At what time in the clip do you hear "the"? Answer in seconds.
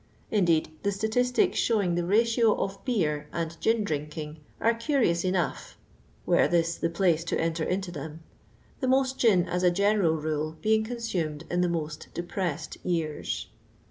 0.81-0.91, 1.93-2.03, 6.75-6.89, 8.79-8.87, 11.61-11.69